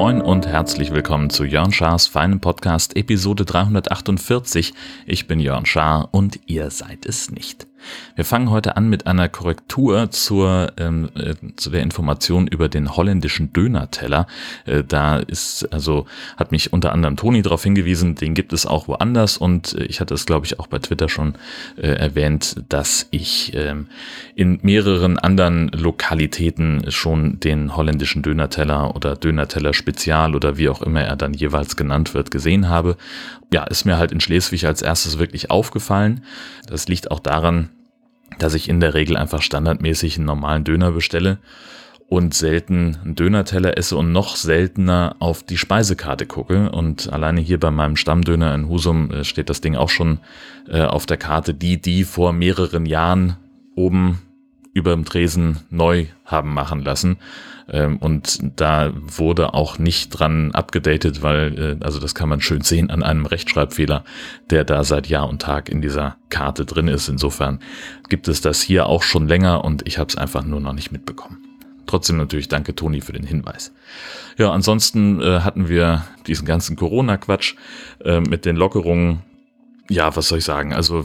[0.00, 4.74] Moin und herzlich willkommen zu Jörn Schars feinem Podcast Episode 348.
[5.06, 7.69] Ich bin Jörn Schaar und ihr seid es nicht.
[8.16, 12.96] Wir fangen heute an mit einer Korrektur zur, ähm, äh, zu der Information über den
[12.96, 14.26] holländischen Dönerteller.
[14.66, 18.88] Äh, da ist, also hat mich unter anderem Toni darauf hingewiesen, den gibt es auch
[18.88, 21.34] woanders und äh, ich hatte es, glaube ich, auch bei Twitter schon
[21.76, 23.86] äh, erwähnt, dass ich ähm,
[24.34, 31.02] in mehreren anderen Lokalitäten schon den holländischen Dönerteller oder Dönerteller Spezial oder wie auch immer
[31.02, 32.96] er dann jeweils genannt wird, gesehen habe.
[33.52, 36.22] Ja, ist mir halt in Schleswig als erstes wirklich aufgefallen.
[36.68, 37.69] Das liegt auch daran,
[38.38, 41.38] dass ich in der Regel einfach standardmäßig einen normalen Döner bestelle
[42.08, 46.70] und selten einen Dönerteller esse und noch seltener auf die Speisekarte gucke.
[46.70, 50.18] Und alleine hier bei meinem Stammdöner in Husum äh, steht das Ding auch schon
[50.68, 53.36] äh, auf der Karte, die die vor mehreren Jahren
[53.76, 54.20] oben
[54.72, 57.16] über dem Tresen neu haben machen lassen.
[57.68, 62.62] Ähm, und da wurde auch nicht dran abgedatet, weil, äh, also das kann man schön
[62.62, 64.04] sehen an einem Rechtschreibfehler,
[64.50, 67.08] der da seit Jahr und Tag in dieser Karte drin ist.
[67.08, 67.60] Insofern
[68.08, 70.92] gibt es das hier auch schon länger und ich habe es einfach nur noch nicht
[70.92, 71.38] mitbekommen.
[71.86, 73.72] Trotzdem natürlich danke Toni für den Hinweis.
[74.38, 77.56] Ja, ansonsten äh, hatten wir diesen ganzen Corona-Quatsch
[78.04, 79.22] äh, mit den Lockerungen
[79.90, 80.72] ja, was soll ich sagen?
[80.72, 81.04] Also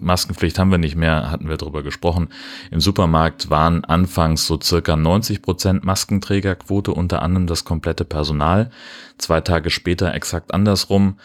[0.00, 2.28] Maskenpflicht haben wir nicht mehr, hatten wir darüber gesprochen.
[2.70, 8.70] Im Supermarkt waren anfangs so circa 90 Prozent Maskenträgerquote, unter anderem das komplette Personal.
[9.18, 11.18] Zwei Tage später exakt andersrum.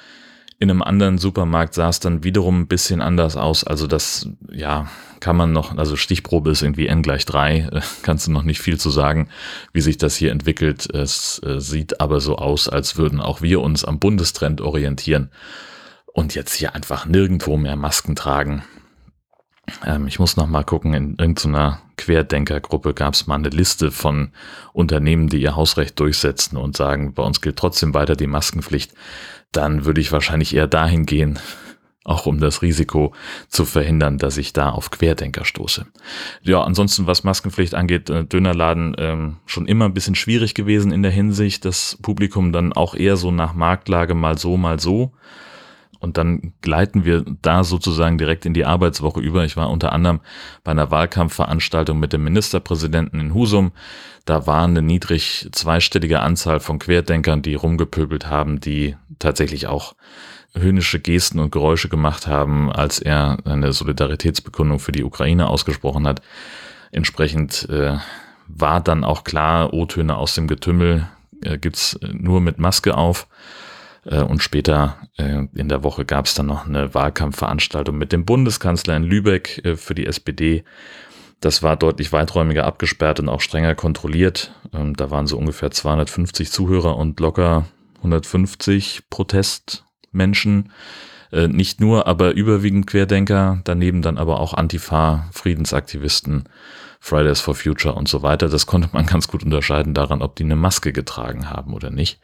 [0.58, 3.64] In einem anderen Supermarkt sah es dann wiederum ein bisschen anders aus.
[3.64, 4.90] Also das, ja,
[5.20, 7.70] kann man noch, also Stichprobe ist irgendwie n gleich drei,
[8.02, 9.30] kannst du noch nicht viel zu sagen,
[9.72, 10.92] wie sich das hier entwickelt.
[10.92, 15.30] Es äh, sieht aber so aus, als würden auch wir uns am Bundestrend orientieren
[16.18, 18.64] und jetzt hier einfach nirgendwo mehr Masken tragen.
[19.86, 24.32] Ähm, ich muss noch mal gucken, in irgendeiner Querdenkergruppe gab es mal eine Liste von
[24.74, 28.94] Unternehmen, die ihr Hausrecht durchsetzen und sagen, bei uns gilt trotzdem weiter die Maskenpflicht.
[29.52, 31.38] Dann würde ich wahrscheinlich eher dahin gehen,
[32.04, 33.14] auch um das Risiko
[33.48, 35.86] zu verhindern, dass ich da auf Querdenker stoße.
[36.42, 41.04] Ja, ansonsten, was Maskenpflicht angeht, äh, Dönerladen ähm, schon immer ein bisschen schwierig gewesen in
[41.04, 45.14] der Hinsicht, das Publikum dann auch eher so nach Marktlage mal so, mal so.
[46.00, 49.46] Und dann gleiten wir da sozusagen direkt in die Arbeitswoche über.
[49.46, 50.20] Ich war unter anderem
[50.64, 53.72] bei einer Wahlkampfveranstaltung mit dem Ministerpräsidenten in Husum.
[54.26, 59.96] Da war eine niedrig zweistellige Anzahl von Querdenkern, die rumgepöbelt haben, die tatsächlich auch
[60.54, 66.22] höhnische Gesten und Geräusche gemacht haben, als er eine Solidaritätsbekundung für die Ukraine ausgesprochen hat.
[66.92, 67.98] Entsprechend äh,
[68.48, 71.08] war dann auch klar, O-Töne aus dem Getümmel
[71.42, 73.28] äh, gibt's nur mit Maske auf.
[74.08, 78.26] Äh, und später äh, in der Woche gab es dann noch eine Wahlkampfveranstaltung mit dem
[78.26, 80.64] Bundeskanzler in Lübeck äh, für die SPD.
[81.40, 84.54] Das war deutlich weiträumiger abgesperrt und auch strenger kontrolliert.
[84.74, 87.66] Ähm, da waren so ungefähr 250 Zuhörer und locker
[87.98, 90.72] 150 Protestmenschen.
[91.30, 96.46] Nicht nur, aber überwiegend Querdenker, daneben dann aber auch Antifa, Friedensaktivisten,
[97.02, 98.48] Fridays for Future und so weiter.
[98.48, 102.22] Das konnte man ganz gut unterscheiden daran, ob die eine Maske getragen haben oder nicht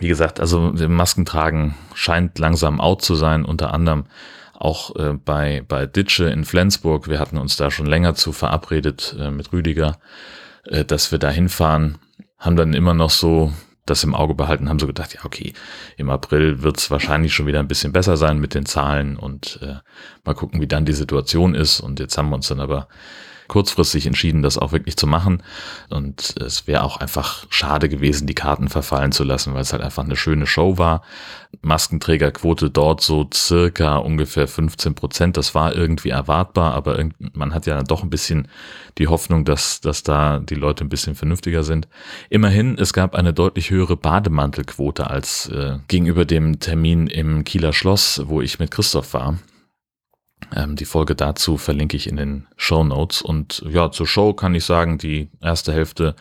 [0.00, 4.04] wie gesagt, also Masken tragen scheint langsam out zu sein, unter anderem
[4.54, 7.08] auch äh, bei, bei Ditsche in Flensburg.
[7.08, 9.98] Wir hatten uns da schon länger zu verabredet äh, mit Rüdiger,
[10.64, 11.98] äh, dass wir da hinfahren,
[12.38, 13.52] haben dann immer noch so
[13.86, 15.54] das im Auge behalten, haben so gedacht, ja, okay,
[15.96, 19.60] im April wird es wahrscheinlich schon wieder ein bisschen besser sein mit den Zahlen und
[19.62, 19.76] äh,
[20.24, 21.80] mal gucken, wie dann die Situation ist.
[21.80, 22.88] Und jetzt haben wir uns dann aber
[23.48, 25.42] kurzfristig entschieden, das auch wirklich zu machen.
[25.88, 29.82] Und es wäre auch einfach schade gewesen, die Karten verfallen zu lassen, weil es halt
[29.82, 31.02] einfach eine schöne Show war.
[31.62, 35.36] Maskenträgerquote dort so circa ungefähr 15 Prozent.
[35.36, 38.48] Das war irgendwie erwartbar, aber man hat ja dann doch ein bisschen
[38.98, 41.88] die Hoffnung, dass, dass da die Leute ein bisschen vernünftiger sind.
[42.28, 48.22] Immerhin, es gab eine deutlich höhere Bademantelquote als äh, gegenüber dem Termin im Kieler Schloss,
[48.26, 49.38] wo ich mit Christoph war.
[50.54, 53.22] Ähm, die Folge dazu verlinke ich in den Show Notes.
[53.22, 56.14] Und ja, zur Show kann ich sagen, die erste Hälfte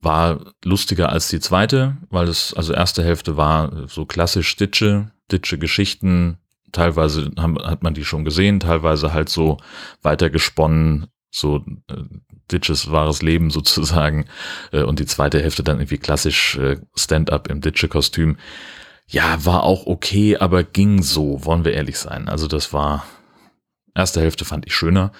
[0.00, 5.58] war lustiger als die zweite, weil es, also erste Hälfte war so klassisch Ditsche, Ditsche
[5.58, 6.38] Geschichten.
[6.72, 9.58] Teilweise haben, hat man die schon gesehen, teilweise halt so
[10.02, 11.96] weitergesponnen, so äh,
[12.50, 14.26] Ditches wahres Leben sozusagen.
[14.72, 18.36] Äh, und die zweite Hälfte dann irgendwie klassisch äh, Stand-up im Ditsche-Kostüm.
[19.08, 22.28] Ja, war auch okay, aber ging so, wollen wir ehrlich sein.
[22.28, 23.04] Also das war
[23.94, 25.12] Erste Hälfte fand ich schöner.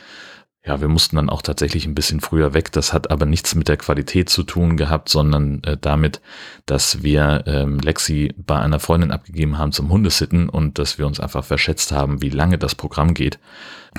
[0.65, 2.71] ja, wir mussten dann auch tatsächlich ein bisschen früher weg.
[2.73, 6.21] Das hat aber nichts mit der Qualität zu tun gehabt, sondern äh, damit,
[6.67, 11.19] dass wir ähm, Lexi bei einer Freundin abgegeben haben zum Hundesitten und dass wir uns
[11.19, 13.39] einfach verschätzt haben, wie lange das Programm geht.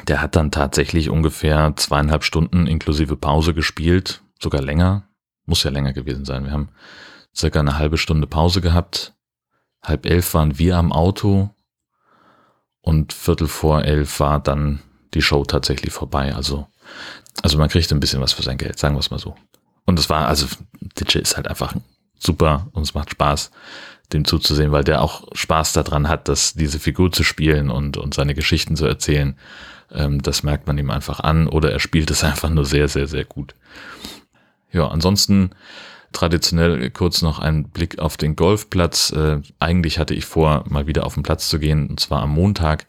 [0.07, 5.07] Der hat dann tatsächlich ungefähr zweieinhalb Stunden inklusive Pause gespielt, sogar länger.
[5.45, 6.45] Muss ja länger gewesen sein.
[6.45, 6.69] Wir haben
[7.35, 9.15] circa eine halbe Stunde Pause gehabt.
[9.83, 11.50] Halb elf waren wir am Auto
[12.81, 14.81] und Viertel vor elf war dann
[15.13, 16.36] die Show tatsächlich vorbei.
[16.36, 16.68] Also,
[17.42, 19.36] also man kriegt ein bisschen was für sein Geld, sagen wir es mal so.
[19.86, 20.48] Und es war, also
[21.00, 21.75] DJ ist halt einfach
[22.19, 23.51] super und es macht Spaß,
[24.13, 28.13] dem zuzusehen, weil der auch Spaß daran hat, dass diese Figur zu spielen und, und
[28.13, 29.38] seine Geschichten zu erzählen.
[29.92, 33.07] Ähm, das merkt man ihm einfach an oder er spielt es einfach nur sehr, sehr,
[33.07, 33.56] sehr gut.
[34.72, 35.51] Ja, ansonsten
[36.12, 39.12] Traditionell kurz noch ein Blick auf den Golfplatz.
[39.12, 42.31] Äh, eigentlich hatte ich vor, mal wieder auf den Platz zu gehen, und zwar am
[42.31, 42.86] Montag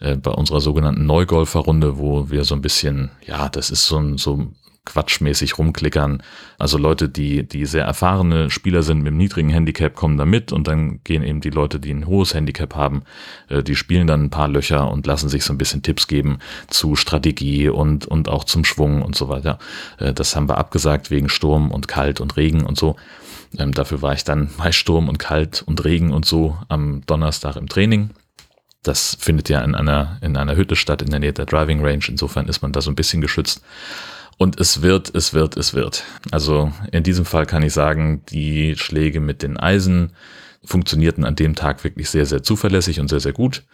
[0.00, 4.18] äh, bei unserer sogenannten Neugolferrunde, wo wir so ein bisschen, ja, das ist so ein,
[4.18, 4.48] so
[4.84, 6.22] quatschmäßig rumklickern.
[6.58, 10.52] Also Leute, die, die sehr erfahrene Spieler sind mit einem niedrigen Handicap, kommen da mit
[10.52, 13.02] und dann gehen eben die Leute, die ein hohes Handicap haben,
[13.48, 16.38] äh, die spielen dann ein paar Löcher und lassen sich so ein bisschen Tipps geben
[16.68, 19.58] zu Strategie und, und auch zum Schwung und so weiter.
[19.98, 22.96] Äh, das haben wir abgesagt wegen Sturm und Kalt und Regen und so.
[23.58, 27.56] Ähm, dafür war ich dann bei Sturm und Kalt und Regen und so am Donnerstag
[27.56, 28.10] im Training.
[28.82, 32.04] Das findet ja in einer, in einer Hütte statt, in der Nähe der Driving Range.
[32.06, 33.62] Insofern ist man da so ein bisschen geschützt.
[34.36, 36.04] Und es wird, es wird, es wird.
[36.30, 40.12] Also in diesem Fall kann ich sagen, die Schläge mit den Eisen
[40.64, 43.64] funktionierten an dem Tag wirklich sehr, sehr zuverlässig und sehr, sehr gut.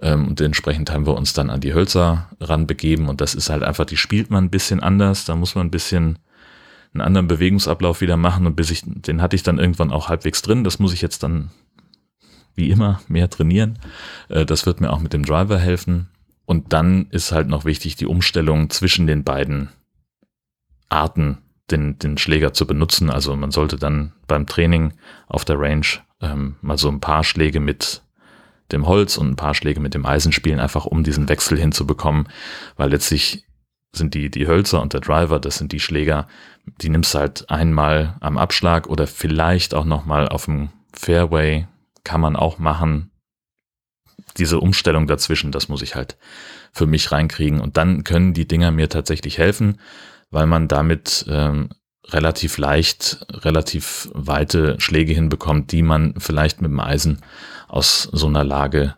[0.00, 3.08] Ähm, und entsprechend haben wir uns dann an die Hölzer ranbegeben.
[3.08, 5.24] Und das ist halt einfach, die spielt man ein bisschen anders.
[5.24, 6.18] Da muss man ein bisschen
[6.94, 8.46] einen anderen Bewegungsablauf wieder machen.
[8.46, 10.64] Und bis ich, den hatte ich dann irgendwann auch halbwegs drin.
[10.64, 11.50] Das muss ich jetzt dann
[12.54, 13.78] wie immer mehr trainieren.
[14.28, 16.08] Äh, das wird mir auch mit dem Driver helfen.
[16.44, 19.68] Und dann ist halt noch wichtig die Umstellung zwischen den beiden
[20.92, 21.38] Arten
[21.70, 23.10] den, den Schläger zu benutzen.
[23.10, 24.92] Also man sollte dann beim Training
[25.26, 25.86] auf der Range
[26.20, 28.02] ähm, mal so ein paar Schläge mit
[28.70, 32.28] dem Holz und ein paar Schläge mit dem Eisen spielen, einfach um diesen Wechsel hinzubekommen,
[32.76, 33.44] weil letztlich
[33.94, 36.26] sind die, die Hölzer und der Driver, das sind die Schläger,
[36.80, 41.66] die nimmst du halt einmal am Abschlag oder vielleicht auch nochmal auf dem Fairway,
[42.02, 43.10] kann man auch machen.
[44.38, 46.16] Diese Umstellung dazwischen, das muss ich halt
[46.72, 49.78] für mich reinkriegen und dann können die Dinger mir tatsächlich helfen
[50.32, 51.68] weil man damit ähm,
[52.08, 57.20] relativ leicht, relativ weite Schläge hinbekommt, die man vielleicht mit dem Eisen
[57.68, 58.96] aus so einer Lage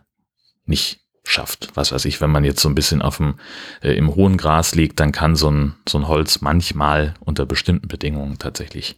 [0.65, 1.69] nicht schafft.
[1.75, 3.35] Was weiß ich, wenn man jetzt so ein bisschen auf dem,
[3.81, 7.87] äh, im hohen Gras liegt, dann kann so ein, so ein Holz manchmal unter bestimmten
[7.87, 8.97] Bedingungen tatsächlich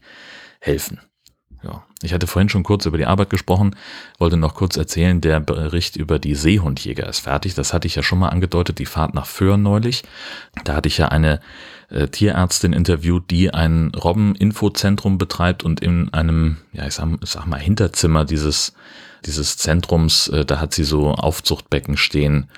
[0.60, 1.00] helfen.
[1.64, 3.76] Ja, ich hatte vorhin schon kurz über die Arbeit gesprochen,
[4.20, 7.56] wollte noch kurz erzählen, der Bericht über die Seehundjäger ist fertig.
[7.56, 10.04] Das hatte ich ja schon mal angedeutet, die Fahrt nach Föhr neulich.
[10.64, 11.40] Da hatte ich ja eine
[11.90, 17.60] äh, Tierärztin interviewt, die ein Robben-Infozentrum betreibt und in einem, ja, ich sag, sag mal,
[17.60, 18.74] Hinterzimmer dieses,
[19.26, 22.50] dieses Zentrums, äh, da hat sie so Aufzuchtbecken stehen,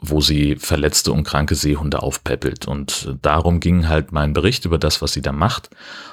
[0.00, 2.66] wo sie verletzte und kranke Seehunde aufpäppelt.
[2.66, 5.70] Und darum ging halt mein Bericht über das, was sie da macht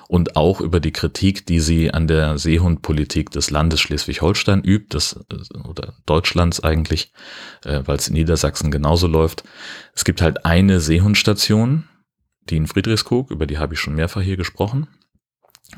[0.07, 5.19] und auch über die Kritik, die sie an der Seehundpolitik des Landes Schleswig-Holstein übt, das,
[5.68, 7.12] oder Deutschlands eigentlich,
[7.63, 9.44] äh, weil es in Niedersachsen genauso läuft.
[9.94, 11.86] Es gibt halt eine Seehundstation,
[12.50, 14.88] die in Friedrichskoog, über die habe ich schon mehrfach hier gesprochen.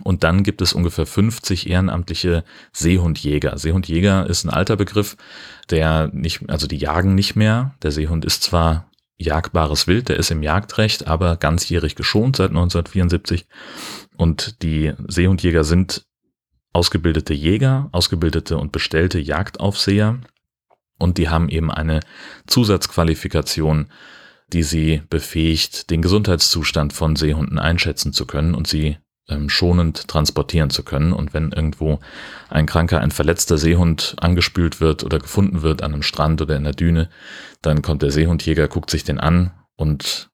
[0.04, 3.58] Und dann gibt es ungefähr 50 ehrenamtliche Seehundjäger.
[3.58, 5.18] Seehundjäger ist ein alter Begriff,
[5.70, 7.76] der nicht, also die jagen nicht mehr.
[7.82, 13.48] Der Seehund ist zwar jagbares Wild, der ist im Jagdrecht, aber ganzjährig geschont seit 1974.
[14.16, 16.06] Und die Seehundjäger sind
[16.72, 20.20] ausgebildete Jäger, ausgebildete und bestellte Jagdaufseher.
[21.00, 22.02] Und die haben eben eine
[22.46, 23.90] Zusatzqualifikation
[24.54, 28.98] die sie befähigt, den Gesundheitszustand von Seehunden einschätzen zu können und sie
[29.48, 31.14] schonend transportieren zu können.
[31.14, 32.00] Und wenn irgendwo
[32.50, 36.64] ein kranker, ein verletzter Seehund angespült wird oder gefunden wird an einem Strand oder in
[36.64, 37.10] der Düne,
[37.62, 40.30] dann kommt der Seehundjäger, guckt sich den an und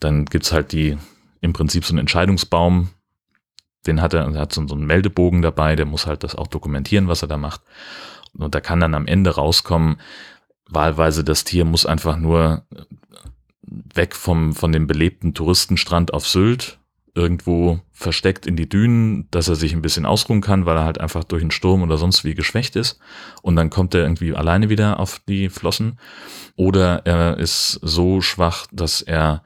[0.00, 0.98] dann gibt's halt die,
[1.40, 2.90] im Prinzip so einen Entscheidungsbaum,
[3.86, 7.08] den hat er, er hat so einen Meldebogen dabei, der muss halt das auch dokumentieren,
[7.08, 7.62] was er da macht.
[8.36, 9.96] Und da kann dann am Ende rauskommen,
[10.68, 12.64] wahlweise das Tier muss einfach nur
[13.62, 16.78] weg vom, von dem belebten Touristenstrand auf Sylt,
[17.14, 21.00] irgendwo versteckt in die Dünen, dass er sich ein bisschen ausruhen kann, weil er halt
[21.00, 22.98] einfach durch einen Sturm oder sonst wie geschwächt ist.
[23.42, 25.98] Und dann kommt er irgendwie alleine wieder auf die Flossen.
[26.56, 29.42] Oder er ist so schwach, dass er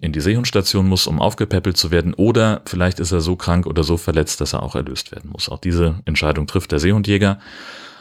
[0.00, 2.14] in die Seehundstation muss, um aufgepäppelt zu werden.
[2.14, 5.48] Oder vielleicht ist er so krank oder so verletzt, dass er auch erlöst werden muss.
[5.48, 7.38] Auch diese Entscheidung trifft der Seehundjäger.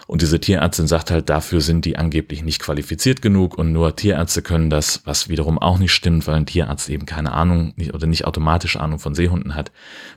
[0.07, 4.41] Und diese Tierärztin sagt halt, dafür sind die angeblich nicht qualifiziert genug und nur Tierärzte
[4.41, 8.25] können das, was wiederum auch nicht stimmt, weil ein Tierarzt eben keine Ahnung oder nicht
[8.25, 9.71] automatisch Ahnung von Seehunden hat.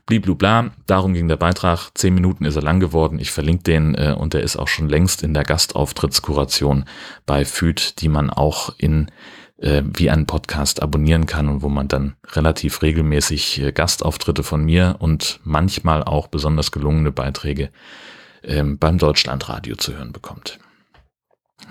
[0.06, 1.90] Bliblubla, darum ging der Beitrag.
[1.94, 3.18] Zehn Minuten ist er lang geworden.
[3.20, 6.84] Ich verlinke den äh, und der ist auch schon längst in der Gastauftrittskuration
[7.24, 9.10] bei FÜD, die man auch in
[9.58, 14.64] äh, wie einen Podcast abonnieren kann und wo man dann relativ regelmäßig äh, Gastauftritte von
[14.64, 17.70] mir und manchmal auch besonders gelungene Beiträge
[18.46, 20.58] ähm, beim Deutschlandradio zu hören bekommt.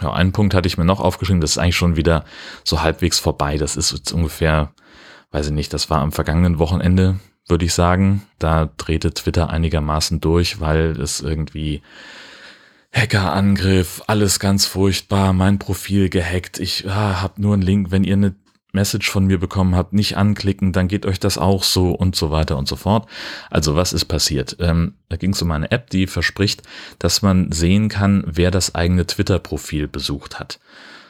[0.01, 2.25] Ja, einen Punkt hatte ich mir noch aufgeschrieben, das ist eigentlich schon wieder
[2.63, 3.58] so halbwegs vorbei.
[3.58, 4.74] Das ist jetzt ungefähr,
[5.32, 8.24] weiß ich nicht, das war am vergangenen Wochenende, würde ich sagen.
[8.39, 11.82] Da drehte Twitter einigermaßen durch, weil es irgendwie
[12.94, 18.13] Hackerangriff, alles ganz furchtbar, mein Profil gehackt, ich ah, hab nur einen Link, wenn ihr
[18.13, 18.36] eine
[18.75, 22.29] Message von mir bekommen habt, nicht anklicken, dann geht euch das auch so und so
[22.29, 23.10] weiter und so fort.
[23.50, 24.58] Also was ist passiert?
[24.60, 26.62] Ähm, da ging es um eine App, die verspricht,
[27.00, 30.60] dass man sehen kann, wer das eigene Twitter-Profil besucht hat.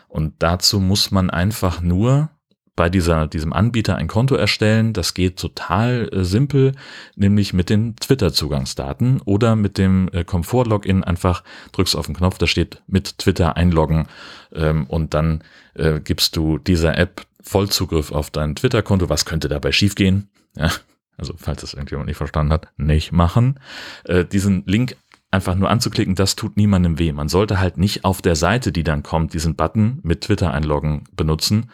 [0.07, 2.29] Und dazu muss man einfach nur
[2.75, 4.93] bei dieser, diesem Anbieter ein Konto erstellen.
[4.93, 6.73] Das geht total äh, simpel,
[7.15, 11.03] nämlich mit den Twitter-Zugangsdaten oder mit dem äh, Komfort-Login.
[11.03, 14.07] Einfach drückst auf den Knopf, da steht mit Twitter einloggen
[14.53, 15.43] ähm, und dann
[15.75, 19.09] äh, gibst du dieser App Vollzugriff auf dein Twitter-Konto.
[19.09, 20.29] Was könnte dabei schiefgehen?
[20.57, 20.71] Ja,
[21.17, 23.59] also falls das irgendjemand nicht verstanden hat, nicht machen.
[24.03, 24.97] Äh, diesen Link
[25.31, 27.11] einfach nur anzuklicken, das tut niemandem weh.
[27.11, 31.03] Man sollte halt nicht auf der Seite, die dann kommt, diesen Button mit Twitter einloggen
[31.15, 31.69] benutzen,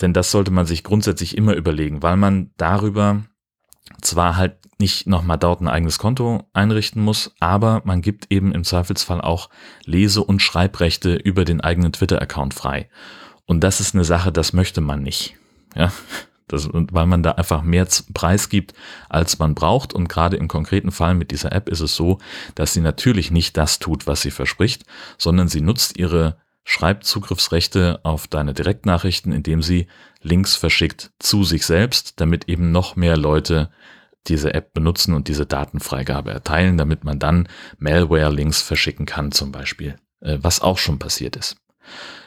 [0.00, 3.24] denn das sollte man sich grundsätzlich immer überlegen, weil man darüber
[4.02, 8.64] zwar halt nicht nochmal dort ein eigenes Konto einrichten muss, aber man gibt eben im
[8.64, 9.48] Zweifelsfall auch
[9.84, 12.90] Lese- und Schreibrechte über den eigenen Twitter-Account frei.
[13.46, 15.36] Und das ist eine Sache, das möchte man nicht.
[15.74, 15.92] Ja,
[16.48, 18.74] das, weil man da einfach mehr Preis gibt,
[19.08, 19.92] als man braucht.
[19.92, 22.18] Und gerade im konkreten Fall mit dieser App ist es so,
[22.54, 24.84] dass sie natürlich nicht das tut, was sie verspricht,
[25.18, 26.38] sondern sie nutzt ihre
[26.68, 29.86] Schreibzugriffsrechte auf deine Direktnachrichten, indem sie
[30.20, 33.70] Links verschickt zu sich selbst, damit eben noch mehr Leute
[34.26, 39.94] diese App benutzen und diese Datenfreigabe erteilen, damit man dann Malware-Links verschicken kann zum Beispiel,
[40.20, 41.56] äh, was auch schon passiert ist.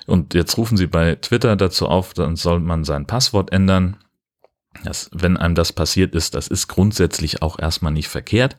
[0.07, 3.97] Und jetzt rufen sie bei Twitter dazu auf, dann soll man sein Passwort ändern.
[4.85, 8.55] Das, wenn einem das passiert ist, das ist grundsätzlich auch erstmal nicht verkehrt.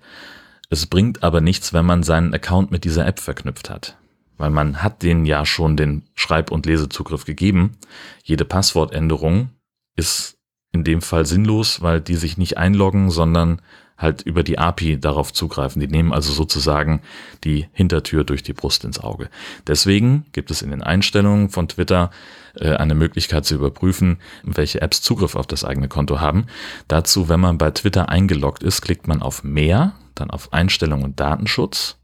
[0.69, 3.97] Es bringt aber nichts, wenn man seinen Account mit dieser App verknüpft hat
[4.41, 7.73] weil man hat denen ja schon den Schreib- und Lesezugriff gegeben.
[8.25, 9.51] Jede Passwortänderung
[9.97, 10.39] ist
[10.73, 13.61] in dem Fall sinnlos, weil die sich nicht einloggen, sondern
[13.99, 15.79] halt über die API darauf zugreifen.
[15.81, 17.03] Die nehmen also sozusagen
[17.45, 19.29] die Hintertür durch die Brust ins Auge.
[19.67, 22.11] Deswegen gibt es in den Einstellungen von Twitter
[22.55, 26.47] äh, eine Möglichkeit zu überprüfen, welche Apps Zugriff auf das eigene Konto haben.
[26.89, 31.21] Dazu, wenn man bei Twitter eingeloggt ist, klickt man auf Mehr, dann auf Einstellungen und
[31.21, 32.00] Datenschutz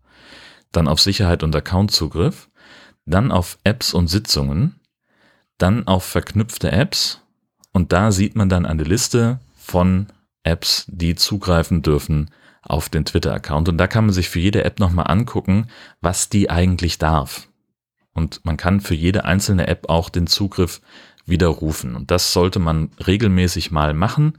[0.76, 2.48] dann auf Sicherheit und Accountzugriff,
[3.06, 4.80] dann auf Apps und Sitzungen,
[5.58, 7.22] dann auf verknüpfte Apps
[7.72, 10.06] und da sieht man dann eine Liste von
[10.44, 12.30] Apps, die zugreifen dürfen
[12.62, 13.68] auf den Twitter-Account.
[13.68, 15.68] Und da kann man sich für jede App nochmal angucken,
[16.00, 17.48] was die eigentlich darf.
[18.12, 20.80] Und man kann für jede einzelne App auch den Zugriff
[21.26, 21.96] widerrufen.
[21.96, 24.38] Und das sollte man regelmäßig mal machen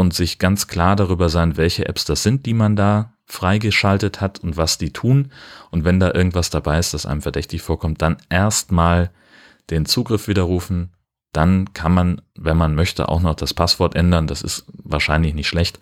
[0.00, 4.38] und sich ganz klar darüber sein, welche Apps das sind, die man da freigeschaltet hat
[4.38, 5.30] und was die tun.
[5.70, 9.10] Und wenn da irgendwas dabei ist, das einem verdächtig vorkommt, dann erstmal
[9.68, 10.88] den Zugriff widerrufen.
[11.32, 14.26] Dann kann man, wenn man möchte, auch noch das Passwort ändern.
[14.26, 15.78] Das ist wahrscheinlich nicht schlecht,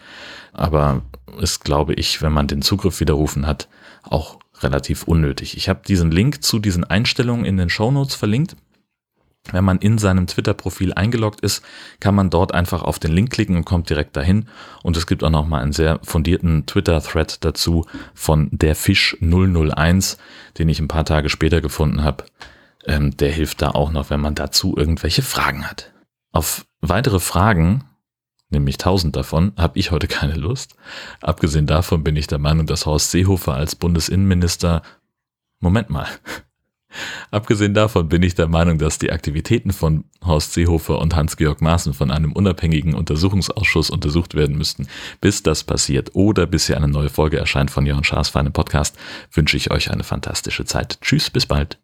[0.52, 1.02] aber
[1.40, 3.68] ist, glaube ich, wenn man den Zugriff widerrufen hat,
[4.02, 5.56] auch relativ unnötig.
[5.56, 8.56] Ich habe diesen Link zu diesen Einstellungen in den Show Notes verlinkt.
[9.52, 11.62] Wenn man in seinem Twitter-Profil eingeloggt ist,
[12.00, 14.48] kann man dort einfach auf den Link klicken und kommt direkt dahin.
[14.82, 20.18] Und es gibt auch noch mal einen sehr fundierten Twitter-Thread dazu von der Fisch 001,
[20.58, 22.24] den ich ein paar Tage später gefunden habe.
[22.86, 25.92] Ähm, der hilft da auch noch, wenn man dazu irgendwelche Fragen hat.
[26.32, 27.84] Auf weitere Fragen,
[28.50, 30.76] nämlich tausend davon, habe ich heute keine Lust.
[31.20, 34.82] Abgesehen davon bin ich der Meinung, dass Horst Seehofer als Bundesinnenminister
[35.60, 36.06] Moment mal.
[37.30, 41.94] Abgesehen davon bin ich der Meinung, dass die Aktivitäten von Horst Seehofer und Hans-Georg Maaßen
[41.94, 44.88] von einem unabhängigen Untersuchungsausschuss untersucht werden müssten.
[45.20, 48.52] Bis das passiert oder bis hier eine neue Folge erscheint von Jörn Schaas für einen
[48.52, 48.96] Podcast,
[49.32, 50.98] wünsche ich euch eine fantastische Zeit.
[51.00, 51.78] Tschüss, bis bald.